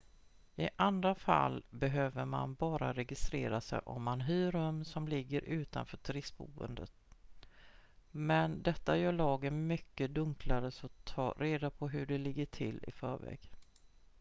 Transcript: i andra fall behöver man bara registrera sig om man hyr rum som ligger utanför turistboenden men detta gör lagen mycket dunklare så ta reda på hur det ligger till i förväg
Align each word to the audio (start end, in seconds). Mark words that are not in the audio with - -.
i 0.55 0.69
andra 0.75 1.15
fall 1.15 1.63
behöver 1.69 2.25
man 2.25 2.53
bara 2.53 2.93
registrera 2.93 3.61
sig 3.61 3.79
om 3.79 4.03
man 4.03 4.21
hyr 4.21 4.51
rum 4.51 4.85
som 4.85 5.07
ligger 5.07 5.41
utanför 5.41 5.97
turistboenden 5.97 6.87
men 8.11 8.63
detta 8.63 8.97
gör 8.97 9.11
lagen 9.13 9.67
mycket 9.67 10.13
dunklare 10.13 10.71
så 10.71 10.87
ta 10.87 11.31
reda 11.37 11.69
på 11.69 11.89
hur 11.89 12.05
det 12.05 12.17
ligger 12.17 12.45
till 12.45 12.83
i 12.87 12.91
förväg 12.91 13.51